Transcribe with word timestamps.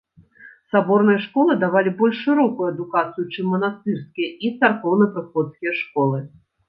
Саборныя 0.75 1.19
школы 1.25 1.57
давалі 1.63 1.93
больш 1.99 2.17
шырокую 2.29 2.65
адукацыю, 2.73 3.25
чым 3.33 3.45
манастырскія 3.57 4.29
і 4.49 4.51
царкоўнапрыходскія 4.63 5.71
школы. 5.83 6.17